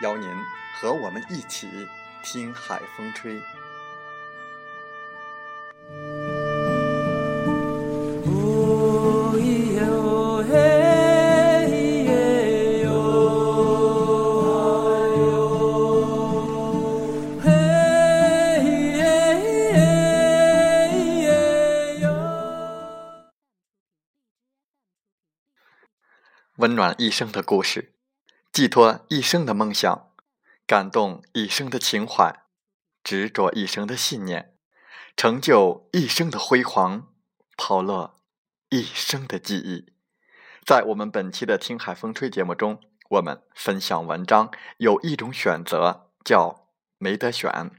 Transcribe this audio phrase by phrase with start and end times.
[0.00, 0.28] 邀您
[0.74, 1.68] 和我们一起
[2.22, 3.40] 听海风吹。
[26.56, 27.99] 温暖一生的故事。
[28.52, 30.10] 寄托一生的梦想，
[30.66, 32.42] 感动一生的情怀，
[33.04, 34.56] 执着一生的信念，
[35.16, 37.08] 成就一生的辉煌，
[37.56, 38.20] 抛落
[38.70, 39.92] 一生的记忆。
[40.66, 46.68] 在我们本期的《听海风吹》节目中，我们分享文章：有一种选择叫
[46.98, 47.70] 没得选。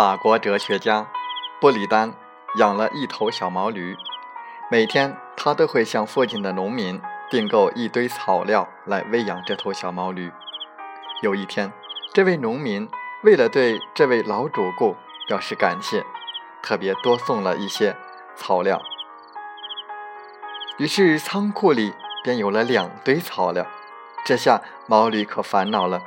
[0.00, 1.06] 法国哲学家
[1.60, 2.14] 布里丹
[2.56, 3.94] 养了一头小毛驴，
[4.70, 10.32] 每天他都会向附近的农民订购一堆草料来喂养这头小毛驴。
[11.20, 11.70] 有一天，
[12.14, 12.88] 这位农民
[13.24, 14.96] 为了对这位老主顾
[15.28, 16.06] 表示感谢，
[16.62, 17.94] 特别多送了一些
[18.34, 18.80] 草料。
[20.78, 21.92] 于是仓库里
[22.24, 23.66] 便有了两堆草料。
[24.24, 26.00] 这下毛驴可烦恼了，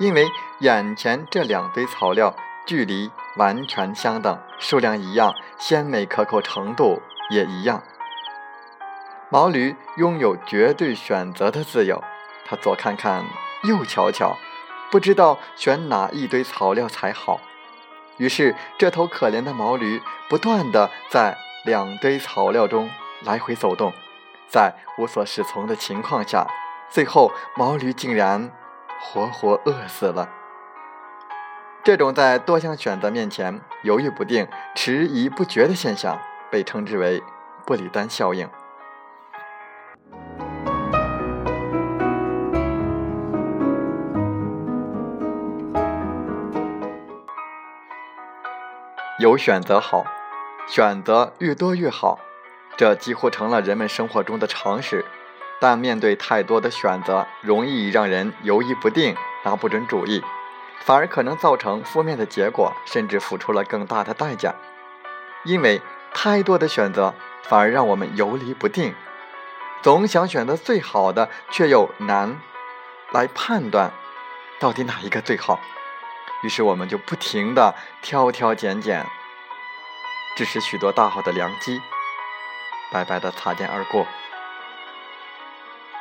[0.00, 0.26] 因为
[0.58, 2.34] 眼前这两堆草料。
[2.68, 7.82] 距离完全相等，数量一样，鲜美可口程度也一样。
[9.30, 12.04] 毛驴拥有绝对选择的自由，
[12.44, 13.24] 它左看看，
[13.64, 14.36] 右瞧瞧，
[14.90, 17.40] 不知道选哪一堆草料才好。
[18.18, 22.90] 于是，这头可怜的毛驴不断地在两堆草料中
[23.24, 23.94] 来回走动，
[24.46, 26.46] 在无所适从的情况下，
[26.90, 28.52] 最后毛驴竟然
[29.00, 30.28] 活活饿死了。
[31.88, 37.22] 这种在多项选择面前犹豫不定、迟疑不决的现象，被称之为
[37.64, 38.46] 布里丹效应。
[49.18, 50.04] 有选择好，
[50.66, 52.18] 选择越多越好，
[52.76, 55.06] 这几乎成了人们生活中的常识。
[55.58, 60.22] 但面对太多的选择，容易让人犹豫不定，拿不准主意。
[60.80, 64.54] 反而可能造成负面的结果，甚至付出了更大的代价。
[65.44, 65.80] 因为
[66.12, 68.94] 太多的选择，反而让我们游离不定，
[69.82, 72.40] 总想选择最好的，却又难
[73.10, 73.92] 来判断
[74.58, 75.60] 到底哪一个最好。
[76.42, 79.06] 于是我们就不停的挑挑拣拣，
[80.36, 81.80] 致使许多大好的良机
[82.90, 84.06] 白白的擦肩而过。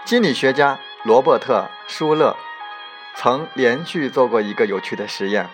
[0.06, 2.38] 心理学家罗伯特·舒勒。
[3.20, 5.50] 曾连续做过一个有趣的实验。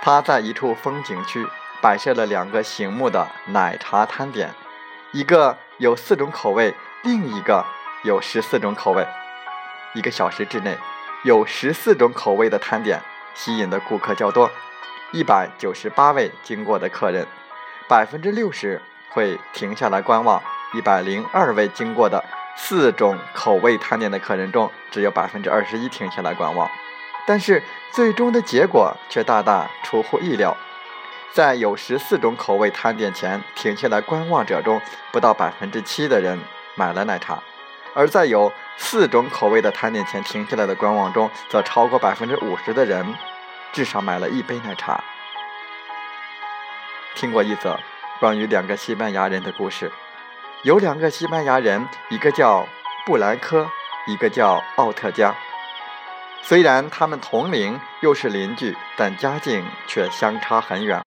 [0.00, 1.46] 他在一处风景区
[1.82, 4.50] 摆设了两个醒目的奶茶摊点，
[5.12, 7.62] 一个有四种口味，另一个
[8.02, 9.06] 有十四种口味。
[9.92, 10.78] 一个小时之内，
[11.22, 12.98] 有十四种口味的摊点
[13.34, 14.50] 吸引的顾客较多。
[15.12, 17.26] 一百九十八位经过的客人，
[17.86, 18.80] 百分之六十
[19.10, 20.42] 会停下来观望。
[20.72, 22.24] 一百零二位经过的。
[22.56, 26.70] 四种口味摊点的客人中，只有百分之二十一停下来观望，
[27.26, 27.62] 但是
[27.92, 30.56] 最终的结果却大大出乎意料。
[31.32, 34.80] 在有十四种口味摊点前停下来观望者中，
[35.10, 36.38] 不到百分之七的人
[36.76, 37.42] 买了奶茶；
[37.92, 43.04] 而在有四种口味的摊点前停下来的观望中，则超过百分之五十的人
[43.72, 45.02] 至少买了一杯奶茶。
[47.16, 47.80] 听过一则
[48.20, 49.90] 关于两个西班牙人的故事，
[50.64, 52.66] 有两个西班牙人，一个叫
[53.04, 53.68] 布莱科，
[54.06, 55.34] 一个叫奥特加。
[56.42, 61.02] 虽然他们同龄，又是邻居，但家境却相差很远。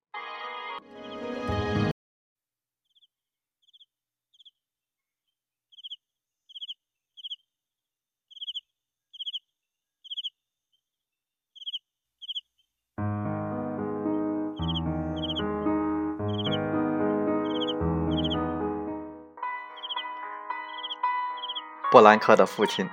[21.98, 22.88] 布兰克的父亲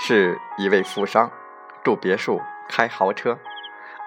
[0.00, 1.30] 是一位富商，
[1.84, 3.36] 住别墅，开豪车；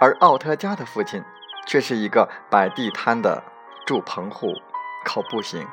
[0.01, 1.23] 而奥特加的父亲
[1.65, 3.41] 却是一个摆地摊的，
[3.85, 4.47] 住棚户，
[5.05, 5.65] 靠步行。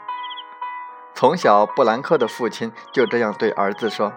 [1.15, 4.13] 从小，布兰克的父亲就这样对儿子说：“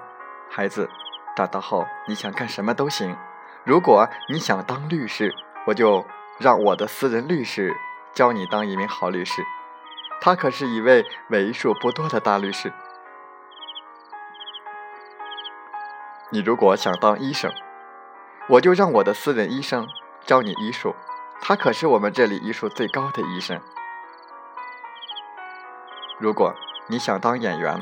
[0.52, 0.88] 孩子，
[1.36, 3.18] 长大后你想干什么都行。
[3.64, 5.34] 如果你想当律师，
[5.66, 6.06] 我就
[6.38, 7.76] 让我的私人律师
[8.14, 9.44] 教你当一名好律师。
[10.22, 12.72] 他可是一位为数不多的大律师。”
[16.34, 17.54] 你如果想当医生，
[18.50, 19.88] 我就让我的私人医生
[20.26, 20.96] 教你医术，
[21.40, 23.62] 他可是我们这里医术最高的医生。
[26.18, 26.52] 如果
[26.88, 27.80] 你想当演员，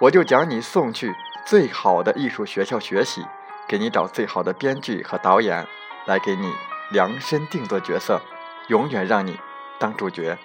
[0.00, 1.14] 我就将你送去
[1.46, 3.24] 最好的艺术学校学习，
[3.68, 5.64] 给你找最好的编剧和导演
[6.06, 6.52] 来给你
[6.90, 8.20] 量身定做角色，
[8.66, 9.38] 永远让你
[9.78, 10.36] 当主角。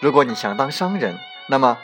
[0.00, 1.16] 如果你想当商人，
[1.48, 1.78] 那么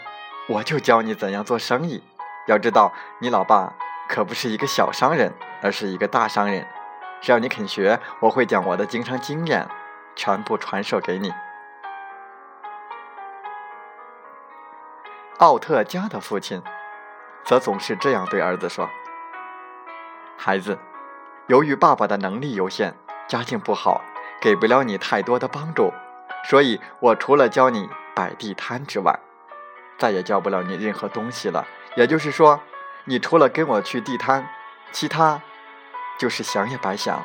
[0.49, 2.03] 我就教你怎样做生意。
[2.47, 3.75] 要知道，你老爸
[4.09, 6.67] 可不是一个小商人，而是一个大商人。
[7.21, 9.69] 只要你肯学，我会将我的经商经验
[10.15, 11.33] 全部传授给你。
[15.39, 16.63] 奥特加的父亲
[17.45, 18.89] 则总是这样对儿子说
[20.39, 20.79] ：“孩子，
[21.49, 22.95] 由于爸爸的能力有限，
[23.27, 24.03] 家境不好，
[24.41, 25.93] 给不了你太多的帮助，
[26.45, 29.19] 所以我除了教你摆地摊之外，
[29.99, 31.67] 再也教不了你任何东西了。”
[31.97, 32.61] 也就是说，
[33.07, 34.47] 你除了跟我去地摊，
[34.93, 35.41] 其他
[36.19, 37.25] 就是想也白想。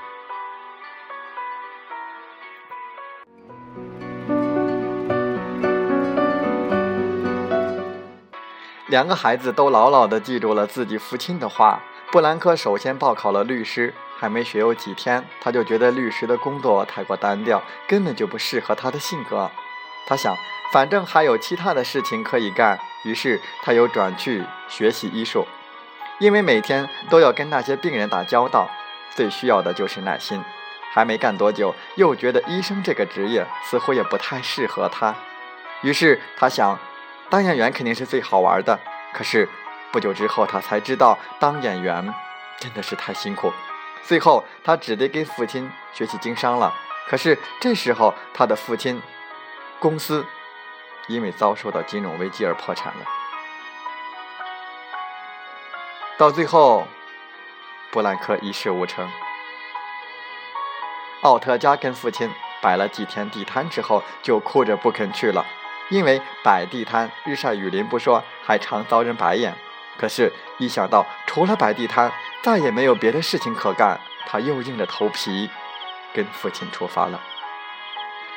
[8.88, 11.81] 两个孩子都牢牢的记住了自己父亲的话。
[12.09, 19.50] 布兰科首先报考了律师，还没学有几天，他就觉得律师的工作太过单调，根本就不适合他的性格。
[20.06, 20.36] 他想，
[20.71, 22.80] 反正还有其他的事情可以干。
[23.03, 25.48] 于是他又转去学习医术，
[26.19, 28.69] 因为每天都要跟那些病人打交道，
[29.15, 30.44] 最需要的就是耐心。
[30.94, 35.16] 还没干多久，又觉得医生这个职业似乎也不太适合他。
[35.81, 36.78] 于是他想，
[37.30, 38.78] 当演员肯定是最好玩的。
[39.14, 39.47] 可是
[39.92, 42.14] 不久之后，他才知道当演员
[42.59, 43.52] 真的是太辛苦。
[44.04, 46.73] 最后他只得跟父亲学习经商了。
[47.07, 49.02] 可是这时候，他的父亲
[49.81, 50.26] 公司。
[51.07, 53.06] 因为遭受到金融危机而破产了。
[56.18, 56.88] 到最后，
[57.92, 59.09] 布兰克一事无成。
[61.23, 65.45] 奥特加跟父亲摆了几天地摊之后，就哭着不肯去了，
[65.90, 69.56] 因为摆地摊日晒雨淋不说，还常遭人白眼。
[69.97, 75.50] 可是，一想到除了摆地摊再也没有别的事情可干，他又硬着头皮
[76.14, 77.19] 跟父亲出发了。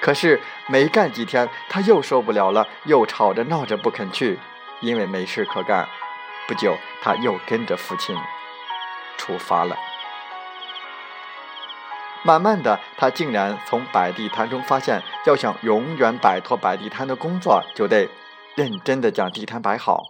[0.04, 4.38] 可是没干几天，他又受不了了，又吵着闹着不肯去，
[4.80, 5.88] 因为没事可干。
[6.46, 8.14] 不久，他又跟着父亲
[9.16, 9.74] 出发了。
[12.22, 18.06] 慢慢的，他竟然从摆地摊中发现，要想永远摆脱摆地摊的工作，就得
[18.54, 20.04] 认真的将地摊摆好。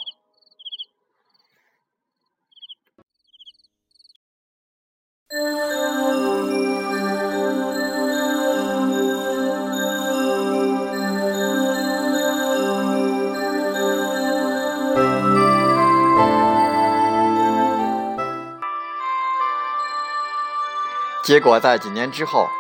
[21.25, 22.51] 结果在几年之后，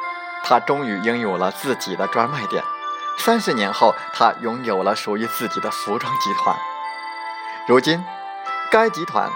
[0.42, 2.64] 他终于拥有了自己的专卖店。
[3.18, 6.56] 三十年后，他拥有了属于自己的服装集团。
[7.68, 8.02] 如今，
[8.70, 9.28] 该集团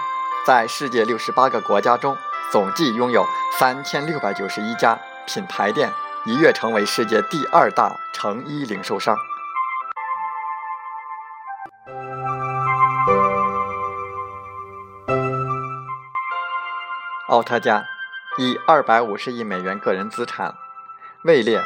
[0.47, 2.17] 在世界六十八个国家中
[2.51, 3.23] 总计拥有
[3.59, 5.93] 三千六百九十一家品牌店，
[6.25, 9.15] 一跃成为世界第二大成衣零售商。
[17.27, 17.85] 奥特加。
[18.37, 20.55] 以二百五十亿美元个人资产，
[21.23, 21.59] 位列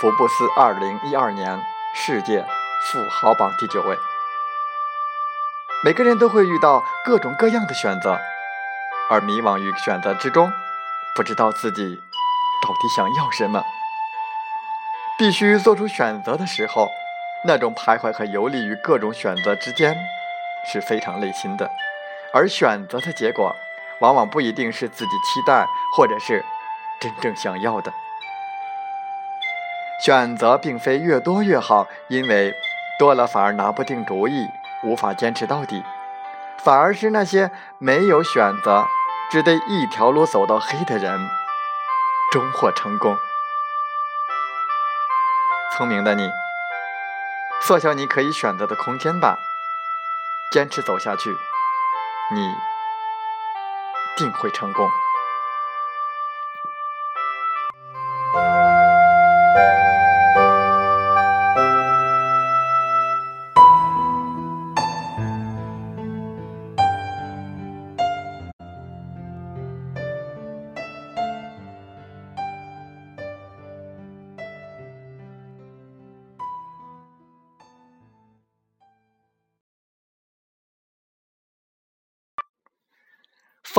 [0.00, 1.62] 福布斯二零一二年
[1.94, 2.44] 世界
[2.82, 3.96] 富豪榜第九位。
[5.84, 8.18] 每个人都会遇到各种各样的选择，
[9.08, 10.52] 而迷惘于选择之中，
[11.14, 12.02] 不知道自己
[12.62, 13.64] 到底想要什么。
[15.16, 16.88] 必须做出选择的时候，
[17.46, 19.96] 那种徘徊和游离于各种选择之间，
[20.70, 21.70] 是非常累心的。
[22.34, 23.54] 而选择的结果，
[24.02, 25.66] 往往不一定是自己期待
[25.96, 26.44] 或者是
[27.00, 27.92] 真正想要的。
[30.04, 32.52] 选择并非越多越好，因为
[32.98, 34.48] 多了反而拿不定主意，
[34.82, 35.84] 无法坚持到底。
[36.64, 38.86] 反而是那些没有选择，
[39.30, 41.20] 只得一条路走到黑的人，
[42.32, 43.16] 终获成功。
[45.76, 46.28] 聪明的你，
[47.62, 49.38] 缩小你可以选择的空间吧，
[50.52, 51.30] 坚持走下去，
[52.34, 52.54] 你
[54.22, 54.88] 定会成功。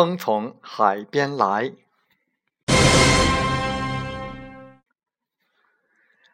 [0.03, 1.71] 风从海边来，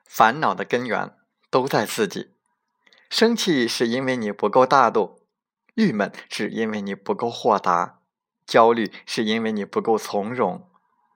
[0.06, 1.16] 烦恼的根源
[1.52, 2.32] 都在自己。
[3.12, 5.22] 生气是因为你不够大度，
[5.76, 8.00] 郁闷是因为你不够豁达，
[8.48, 10.68] 焦虑是因为你不够从容，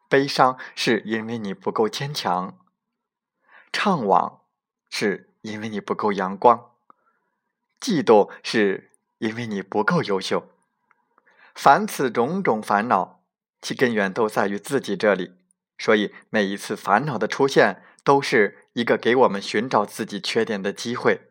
[0.07, 2.59] 悲伤是因为你不够坚强，
[3.71, 4.41] 怅惘
[4.91, 6.69] 是因为你不够阳光，
[7.81, 10.47] 嫉妒是因为你不够优秀。
[11.53, 13.23] 凡此种种烦恼，
[13.61, 15.35] 其根源都在于自己这里。
[15.77, 21.29] 所以，每一次烦恼的出现，都是一个给我们寻找自己缺点的机会。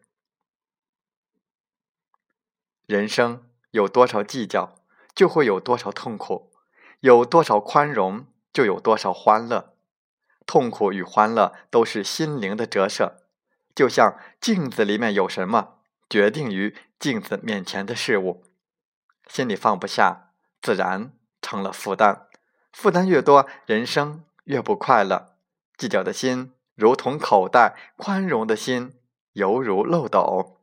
[2.87, 4.75] 人生有多少计较，
[5.15, 6.51] 就会有多少痛苦；
[7.01, 9.75] 有多少宽容，就有多少欢乐。
[10.45, 13.23] 痛苦与欢乐都是心灵的折射，
[13.75, 15.79] 就像镜子里面有什么，
[16.11, 18.45] 决定于镜子面前的事物。
[19.29, 22.29] 心里放不下，自然成了负担。
[22.73, 25.37] 负担越多，人生越不快乐。
[25.77, 28.99] 计较的心如同口袋，宽容的心
[29.33, 30.61] 犹如漏斗。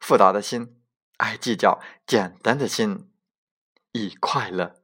[0.00, 0.80] 复杂的心
[1.16, 3.10] 爱计较，简单的心
[3.92, 4.82] 易快乐。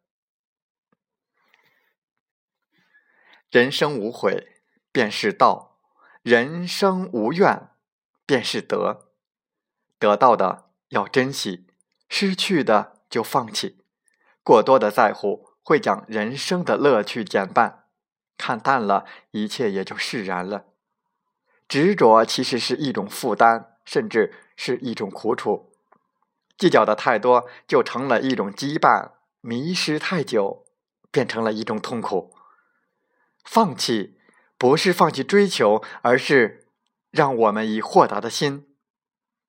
[3.51, 5.79] 人生无悔便是道，
[6.23, 7.71] 人生无怨
[8.25, 9.13] 便是德。
[9.99, 11.69] 得到的要珍惜。
[12.15, 13.79] 失去的就放弃，
[14.45, 17.85] 过多的在乎会将人生的乐趣减半，
[18.37, 20.67] 看淡了，一切也就释然了。
[21.67, 25.73] 执着其实是一种负担，甚至是一种苦楚。
[26.59, 30.67] 计较的太多，就成了一种羁绊；迷失太久，
[31.11, 32.35] 变成了一种痛苦。
[33.43, 34.19] 放弃
[34.59, 36.69] 不是放弃追求，而是
[37.11, 38.77] 让我们以豁达的心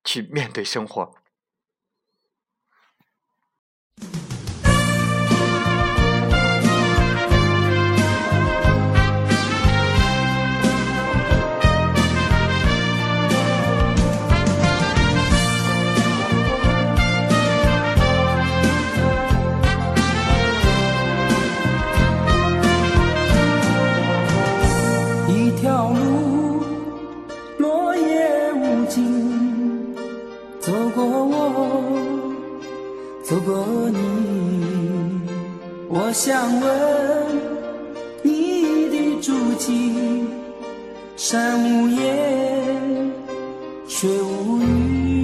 [0.02, 1.14] 去面对生活。
[41.34, 43.10] 山无言，
[43.88, 45.23] 水无语。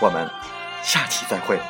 [0.00, 0.28] 我们
[0.82, 1.60] 下期再会。